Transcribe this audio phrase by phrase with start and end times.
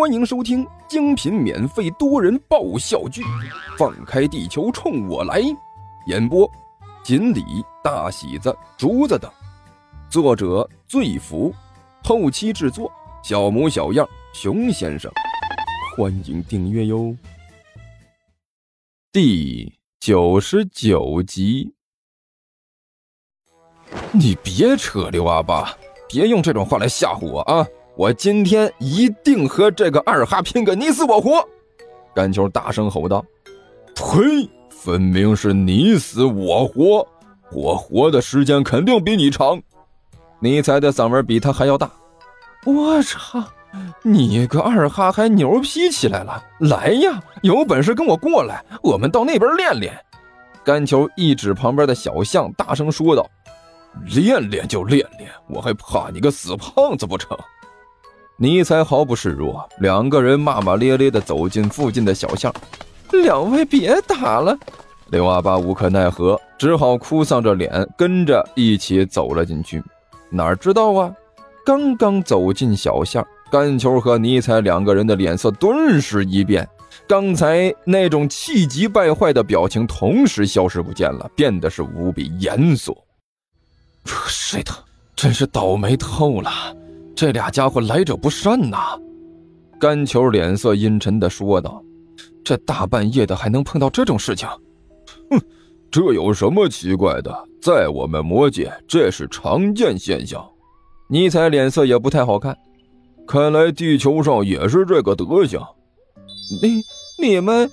[0.00, 3.20] 欢迎收听精品免费多人爆笑剧
[3.76, 5.42] 《放开地球冲我来》，
[6.06, 6.50] 演播：
[7.04, 7.44] 锦鲤、
[7.84, 9.30] 大喜子、竹子等，
[10.08, 11.54] 作者：醉福，
[12.02, 12.90] 后期制作：
[13.22, 15.12] 小模小样、熊先生。
[15.94, 17.14] 欢迎订阅哟。
[19.12, 21.74] 第九十九集，
[24.12, 25.76] 你别扯，刘阿爸，
[26.08, 27.66] 别用这种话来吓唬我啊！
[28.00, 31.46] 我今天一定和这个二哈拼个你死我活！
[32.14, 33.22] 甘球大声吼道
[33.94, 34.48] ：“呸！
[34.70, 37.06] 分明是你死我活，
[37.52, 39.60] 我活的时间肯定比你长。”
[40.40, 41.90] 尼采的嗓门比他还要大。
[42.64, 43.44] 我操！
[44.02, 46.42] 你个二哈还牛批起来了！
[46.60, 49.94] 来呀，有本事跟我过来，我们到那边练练。
[50.64, 53.28] 甘球一指旁边的小巷，大声说道
[54.08, 57.36] ：“练练就练练，我还怕你个死胖子不成？”
[58.42, 62.50] 尼采毫不示弱，两个人骂骂咧咧地走进附近的小巷。
[63.12, 64.56] 两位别打了，
[65.10, 69.82] 刘阿八无可奈何，只好哭丧着脸跟着一起走了进去。
[70.30, 71.14] 哪知道啊，
[71.66, 76.66] 刚刚走进小巷，甘球和尼采两个人的脸色顿时一变，
[77.06, 82.96] 刚才那种气急败坏的表情同时消失不见了，变得是无比严肃。
[84.06, 84.72] 谁的？
[85.14, 86.50] 真是倒霉透了！
[87.20, 88.98] 这俩家伙来者不善呐！
[89.78, 91.84] 甘球脸色阴沉的说道
[92.42, 94.48] ：“这大半夜的还能碰到这种事情？
[95.28, 95.38] 哼，
[95.90, 97.30] 这有什么奇怪的？
[97.60, 100.42] 在我们魔界，这是常见现象。”
[101.10, 102.56] 尼采脸色也不太好看，
[103.26, 105.60] 看来地球上也是这个德行。
[106.62, 106.80] 你
[107.20, 107.70] 你们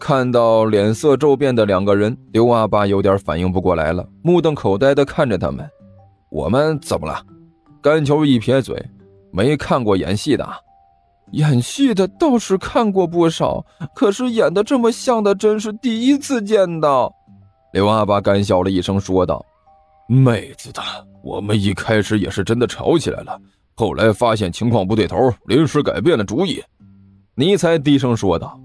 [0.00, 5.68] 看到脸色骤变的两个人，刘阿八有点反应不过来了，目瞪口呆的看着他们。
[6.30, 7.22] 我们怎么了？
[7.86, 8.84] 甘球一撇嘴，
[9.30, 10.44] 没看过演戏的，
[11.30, 17.14] 演戏的倒是看过不少，可是演的这么像的，真是第一次见到。
[17.72, 19.40] 刘阿八干笑了一声，说道
[20.10, 20.82] ：“妹子的，
[21.22, 23.40] 我们一开始也是真的吵起来了，
[23.76, 26.60] 后来发现情况不对头，临时改变了主意。”
[27.38, 28.58] 尼才低声说道：“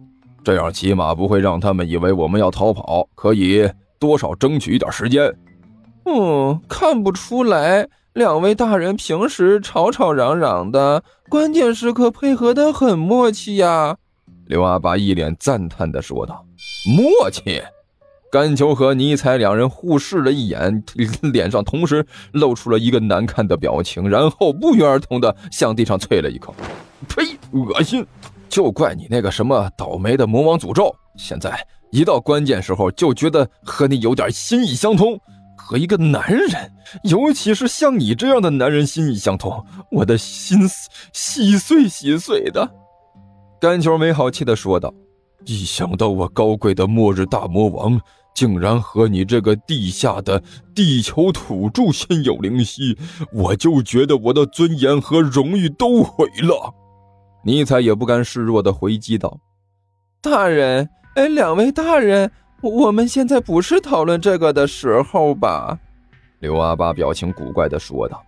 [0.44, 3.70] 这样起码不会让他们以为我们要逃跑，可以
[4.00, 5.32] 多少争取一点时间。”
[6.10, 7.88] 嗯，看不出来。
[8.14, 13.96] 两位大人平时吵吵嚷嚷的，关键时刻配合的很默契呀。
[14.48, 16.46] 刘阿八一脸赞叹的说道
[16.94, 17.62] ：“默契。”
[18.30, 20.84] 甘球和尼采两人互视了一眼，
[21.32, 26.54] 脸上同时露出了一个难看的表情，然后不约而同的向地上啐了一口
[27.08, 28.06] ：“呸，恶心！
[28.50, 35.18] 就怪你那个什么倒霉的魔王诅咒，现在一到关键时候就觉得和你有点心意相通。”
[35.64, 36.72] 和一个男人，
[37.04, 42.70] 尤其是像你这样的男人心意相通，我的心碎细碎细碎的。
[43.60, 44.94] 甘球没好气的说道
[45.46, 48.02] ：“一想到我高贵的末日大魔王
[48.36, 50.42] 竟然和你这个地下的
[50.74, 52.98] 地球土著心有灵犀，
[53.32, 56.74] 我就觉得我的尊严和荣誉都毁了。”
[57.46, 59.40] 尼采也不甘示弱的回击道
[60.22, 65.78] ：“大人，哎，两位大人。”我们现在不是讨论这个的时候吧？
[66.40, 68.24] 刘阿八表情古怪的说道。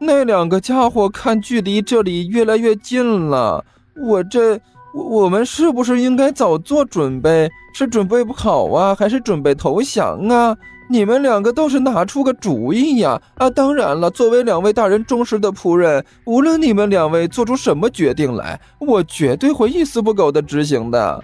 [0.00, 3.64] 那两个家伙看距离这里越来越近了，
[3.96, 4.60] 我这
[4.92, 7.48] 我们是不是应该早做准备？
[7.74, 10.56] 是准备不好啊，还是准备投降啊？
[10.90, 13.20] 你们两个倒是拿出个主意呀！
[13.36, 21.22] 啊，当然了，作为两位大人忠实的仆人，无论你们两位做出什么决定来，我绝对会一丝不苟的执行的。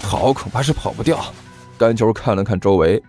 [0.00, 1.18] 跑恐怕是跑不掉。
[1.78, 3.00] 甘球看了看周围，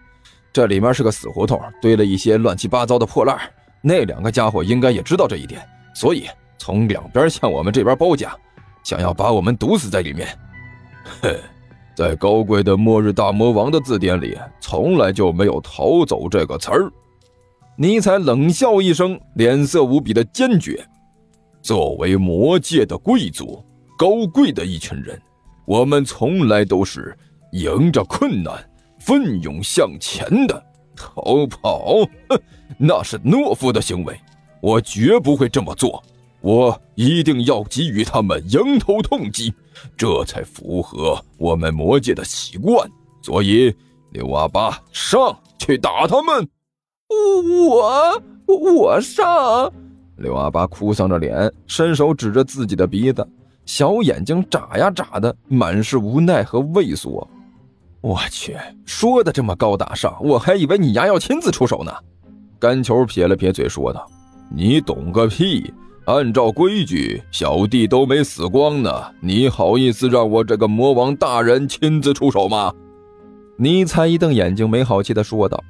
[0.54, 3.38] 这里面是个死胡同，堆了一些乱七八糟的破烂。
[3.82, 5.62] 那两个家伙应该也知道这一点，
[5.96, 8.34] 所以从两边向我们这边包夹，
[8.84, 10.28] 想要把我们毒死在里面。
[11.22, 11.36] 哼，
[11.96, 16.92] 在高贵的末日大魔王的字典里，从来就没有“逃走”这个词儿。
[17.76, 20.86] 尼采冷笑一声，脸色无比的坚决。
[21.62, 23.64] 作为魔界的贵族，
[23.98, 25.20] 高贵的一群人，
[25.66, 27.18] 我们从来都是。
[27.52, 28.54] 迎着困难，
[29.00, 30.64] 奋勇向前的
[30.96, 31.96] 逃跑，
[32.78, 34.20] 那是懦夫的行为。
[34.62, 36.04] 我绝不会这么做，
[36.42, 39.54] 我一定要给予他们迎头痛击，
[39.96, 42.90] 这才符合我们魔界的习惯。
[43.22, 43.74] 所以，
[44.12, 46.48] 刘阿八上去打他们。
[47.70, 49.72] 我我上！
[50.18, 53.26] 刘阿八哭丧着脸，伸手指着自己的鼻子，
[53.66, 57.26] 小眼睛眨呀眨的，满是无奈和畏缩。
[58.02, 58.56] 我去，
[58.86, 61.92] 说的这么高大上，我还以为你丫要亲自出手呢。
[62.58, 64.06] 甘球撇了撇嘴说道
[64.56, 65.74] ：“你懂个屁！
[66.06, 68.90] 按照规矩，小弟都没死光呢，
[69.22, 72.74] 你好意思让我这个魔王大人亲自出手吗？
[73.58, 75.62] 尼采一瞪眼睛，没好气的说道：“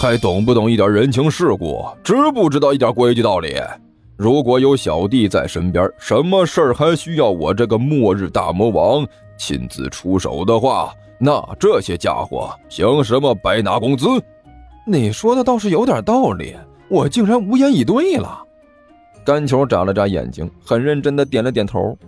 [0.00, 1.84] 还懂不懂一点人情世故？
[2.02, 3.54] 知不知道一点规矩道理？
[4.16, 9.06] 如果有小弟在身边，什么事儿还需要我这个末日大魔王
[9.38, 14.06] 亲自出手的话，那这些家伙凭什么白拿工资？”
[14.86, 16.54] 你说的倒是有点道理，
[16.88, 18.42] 我竟然无言以对了。
[19.24, 21.98] 甘球眨了眨眼睛，很认真的点了点头。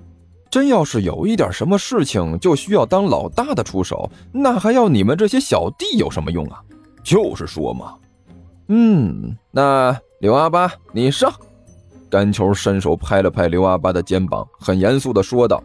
[0.50, 6.62] 真要是有一点什么事情，就需要当老大的出手，那还要你们这些小弟有什么用啊？
[7.02, 7.94] 就是说嘛。
[8.68, 11.32] 嗯，那刘阿八，你上。
[12.08, 15.62] 甘球伸手拍了拍刘阿八的肩膀，很严肃的说道：“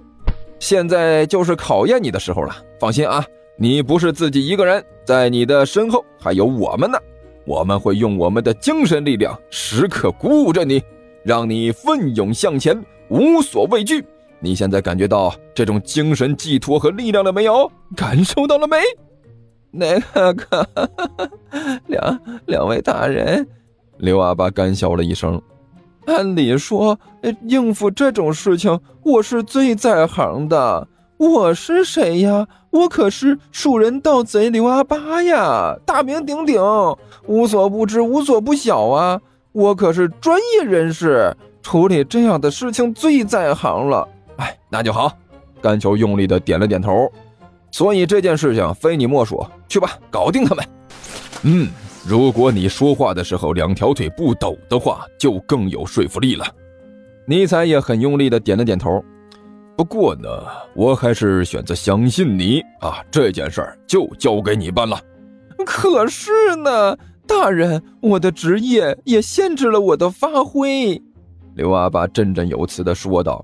[0.64, 2.56] 现在就是考验你的时候了。
[2.80, 3.22] 放心啊。”
[3.56, 6.98] 你不是自己一个人，在你的身后还有我们呢。
[7.46, 10.82] 我们会用我们的精神力量时刻鼓舞着你，
[11.24, 14.04] 让你奋勇向前，无所畏惧。
[14.40, 17.72] 你现在感觉到这种精神寄托和力量了没有？
[17.96, 18.78] 感受到了没？
[19.70, 20.00] 那
[20.34, 20.68] 个，
[21.88, 23.48] 两两位大人，
[23.98, 25.40] 刘阿爸干笑了一声。
[26.06, 27.00] 按理说，
[27.48, 30.88] 应付这种事情，我是最在行的。
[31.18, 32.48] 我是谁呀？
[32.72, 36.60] 我可是树人盗贼刘阿八呀，大名鼎鼎，
[37.28, 39.22] 无所不知，无所不晓啊！
[39.52, 44.08] 我可是专业人士，处理这样的事情最在行了。
[44.38, 45.12] 哎，那就好。
[45.62, 47.10] 甘球用力的点了点头。
[47.72, 50.66] 所以这件事情非你莫属，去吧，搞定他们。
[51.44, 51.70] 嗯，
[52.06, 56.46] 如果你说话的时候两条腿不抖的话，就更有说服力了。
[57.26, 59.04] 尼采也很用力的点了点头。
[59.78, 60.30] 不过呢，
[60.76, 63.02] 我还是选择相信你啊！
[63.10, 65.00] 这件事儿就交给你办了。
[65.66, 71.02] 可是呢，大人，我的职业也限制了我的发挥。”
[71.56, 73.44] 刘阿爸振振有词的说道，“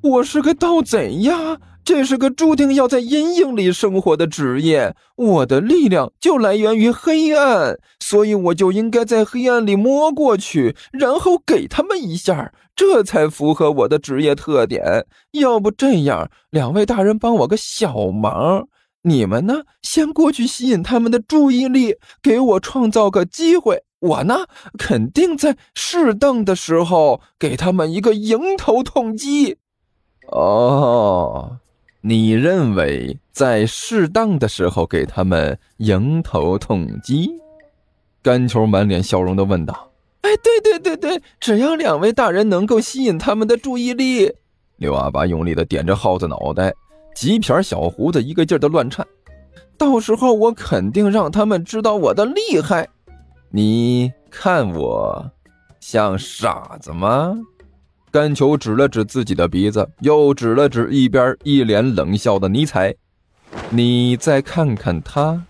[0.00, 15.06] 我是个盗贼呀。”这是个注定要在阴影里生活的职业，我的力量就来源于黑暗，所以我就应该在黑暗里摸过去，然后给他们一下，这才符合我的职业特点。
[15.30, 18.66] 要不这样，两位大人帮我个小忙，
[19.02, 24.46] 你们呢，先过去吸引他们的注意力，给我创造个机会，我呢，
[24.76, 29.58] 肯定在适当的时候给他们一个迎头痛击。
[30.32, 31.58] 哦。
[32.08, 37.28] 你认为在适当的时候给他们迎头痛击？
[38.22, 39.90] 甘球满脸笑容的问道
[40.22, 44.32] ：“哎，对对对对，只要两位大人能够吸引他们的注意力。”
[44.78, 46.72] 刘阿爸用力的点着耗子脑袋，
[47.16, 49.04] 几撇小胡子一个劲儿的乱颤。
[49.76, 52.88] 到时候我肯定让他们知道我的厉害。
[53.50, 55.28] 你看我
[55.80, 57.36] 像傻子吗？
[58.16, 62.94] 甘球指了指自己的鼻子，又指了指一边一脸冷笑的尼采。
[63.68, 65.44] 你再看看他，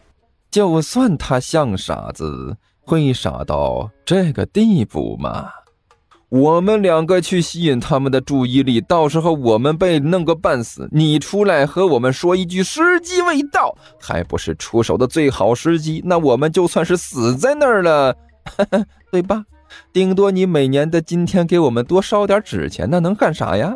[0.50, 5.48] 就算他像傻子，会傻到这个地步吗？
[6.28, 16.02] 我们两个去吸引他们的注意力，到时候我们被弄个半死，你出来和我们说一句时机未到，还不是出手的最好时机？
[16.04, 18.16] 那我们就算是死在那儿了，
[19.12, 19.44] 对吧？
[19.93, 23.75] 顶多你每年的今天给我们多烧点纸钱，那能干啥呀？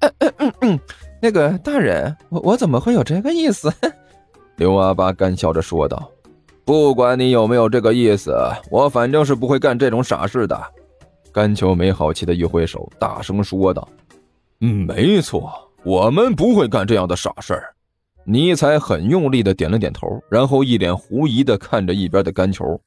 [0.00, 0.80] 嗯嗯嗯嗯，
[1.20, 3.72] 那个大人，我我怎么会有这个意思？
[4.56, 6.10] 刘阿八干笑着说道
[6.64, 8.34] ：“不管你有没有这个意思，
[8.70, 10.58] 我反正是不会干这种傻事的。”
[11.32, 13.86] 甘秋没好气的一挥手，大声说道
[14.60, 15.52] ：“嗯，没错，
[15.84, 17.74] 我们不会干这样的傻事儿。”
[18.24, 22.80] 尼采很用力的点了点头，然后一脸狐疑的看着一边的甘球：“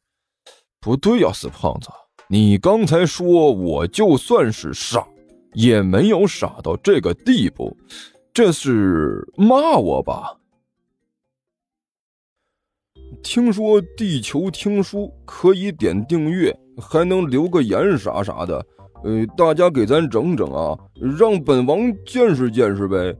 [0.80, 1.90] 不对呀，死胖子。”
[2.30, 5.06] 你刚才说，我就算是傻，
[5.54, 7.76] 也没有傻到这个地步，
[8.34, 10.38] 这是骂我吧？
[13.22, 18.66] 听说地球听书可以点订阅，还能留个言啥啥的，
[19.04, 20.78] 呃，大家给咱整整啊，
[21.18, 23.16] 让本王见识见识呗。